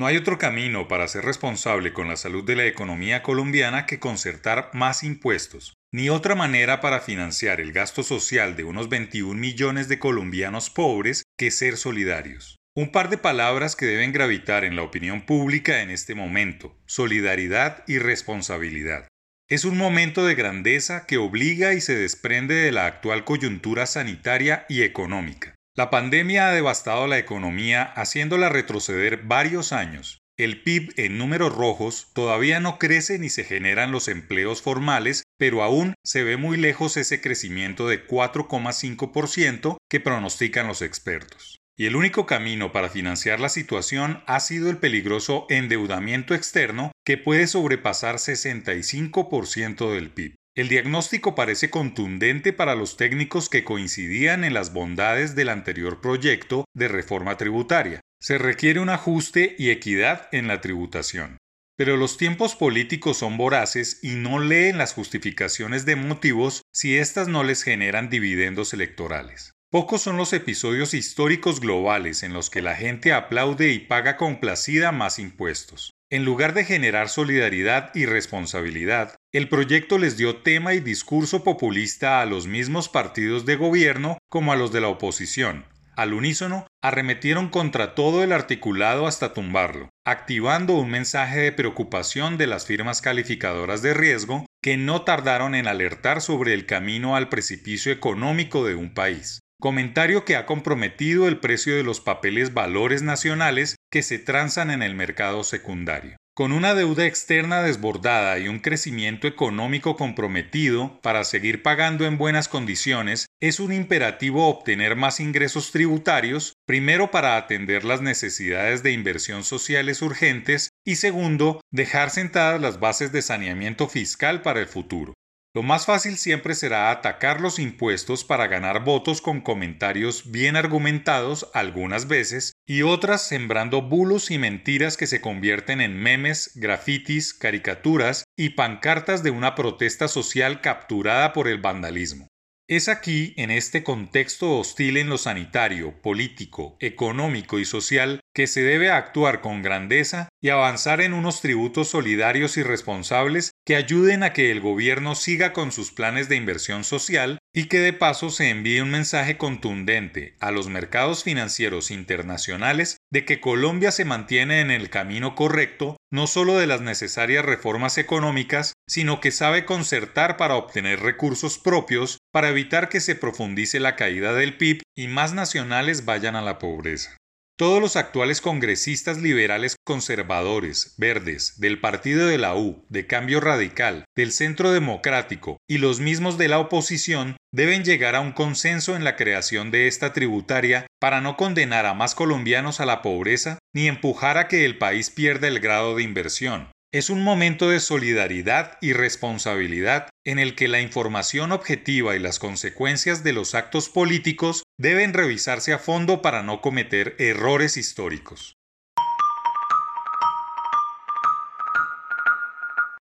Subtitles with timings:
[0.00, 3.98] No hay otro camino para ser responsable con la salud de la economía colombiana que
[3.98, 9.88] concertar más impuestos, ni otra manera para financiar el gasto social de unos 21 millones
[9.88, 12.56] de colombianos pobres que ser solidarios.
[12.74, 17.84] Un par de palabras que deben gravitar en la opinión pública en este momento, solidaridad
[17.86, 19.06] y responsabilidad.
[19.50, 24.64] Es un momento de grandeza que obliga y se desprende de la actual coyuntura sanitaria
[24.66, 25.54] y económica.
[25.76, 30.18] La pandemia ha devastado la economía haciéndola retroceder varios años.
[30.36, 35.62] El PIB en números rojos todavía no crece ni se generan los empleos formales, pero
[35.62, 41.96] aún se ve muy lejos ese crecimiento de 4,5% que pronostican los expertos y el
[41.96, 48.16] único camino para financiar la situación ha sido el peligroso endeudamiento externo que puede sobrepasar
[48.16, 50.34] 65% del PIB.
[50.56, 56.64] El diagnóstico parece contundente para los técnicos que coincidían en las bondades del anterior proyecto
[56.74, 58.00] de reforma tributaria.
[58.20, 61.38] Se requiere un ajuste y equidad en la tributación.
[61.76, 67.28] Pero los tiempos políticos son voraces y no leen las justificaciones de motivos si éstas
[67.28, 69.52] no les generan dividendos electorales.
[69.70, 74.90] Pocos son los episodios históricos globales en los que la gente aplaude y paga complacida
[74.90, 75.92] más impuestos.
[76.10, 82.20] En lugar de generar solidaridad y responsabilidad, el proyecto les dio tema y discurso populista
[82.20, 85.66] a los mismos partidos de gobierno como a los de la oposición.
[85.94, 92.48] Al unísono, arremetieron contra todo el articulado hasta tumbarlo, activando un mensaje de preocupación de
[92.48, 97.92] las firmas calificadoras de riesgo que no tardaron en alertar sobre el camino al precipicio
[97.92, 103.76] económico de un país comentario que ha comprometido el precio de los papeles valores nacionales
[103.90, 106.16] que se transan en el mercado secundario.
[106.32, 112.48] Con una deuda externa desbordada y un crecimiento económico comprometido para seguir pagando en buenas
[112.48, 119.42] condiciones, es un imperativo obtener más ingresos tributarios, primero para atender las necesidades de inversión
[119.42, 125.14] sociales urgentes y segundo, dejar sentadas las bases de saneamiento fiscal para el futuro.
[125.52, 131.50] Lo más fácil siempre será atacar los impuestos para ganar votos con comentarios bien argumentados
[131.54, 138.22] algunas veces y otras sembrando bulos y mentiras que se convierten en memes, grafitis, caricaturas
[138.36, 142.28] y pancartas de una protesta social capturada por el vandalismo.
[142.68, 148.62] Es aquí, en este contexto hostil en lo sanitario, político, económico y social, que se
[148.62, 154.32] debe actuar con grandeza y avanzar en unos tributos solidarios y responsables que ayuden a
[154.32, 158.48] que el gobierno siga con sus planes de inversión social y que de paso se
[158.48, 164.70] envíe un mensaje contundente a los mercados financieros internacionales de que Colombia se mantiene en
[164.70, 170.56] el camino correcto no solo de las necesarias reformas económicas, sino que sabe concertar para
[170.56, 176.04] obtener recursos propios para evitar que se profundice la caída del PIB y más nacionales
[176.04, 177.16] vayan a la pobreza.
[177.60, 184.06] Todos los actuales congresistas liberales conservadores, verdes, del partido de la U, de Cambio Radical,
[184.16, 189.04] del Centro Democrático y los mismos de la oposición deben llegar a un consenso en
[189.04, 193.88] la creación de esta tributaria para no condenar a más colombianos a la pobreza ni
[193.88, 196.70] empujar a que el país pierda el grado de inversión.
[196.92, 202.38] Es un momento de solidaridad y responsabilidad en el que la información objetiva y las
[202.38, 208.59] consecuencias de los actos políticos deben revisarse a fondo para no cometer errores históricos.